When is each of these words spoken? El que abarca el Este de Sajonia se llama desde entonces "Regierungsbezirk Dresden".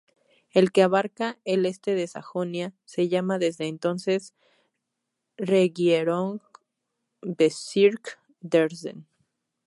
El 0.49 0.71
que 0.71 0.81
abarca 0.81 1.37
el 1.45 1.63
Este 1.67 1.93
de 1.93 2.07
Sajonia 2.07 2.73
se 2.85 3.07
llama 3.07 3.37
desde 3.37 3.67
entonces 3.67 4.33
"Regierungsbezirk 5.37 6.43
Dresden". 8.39 9.05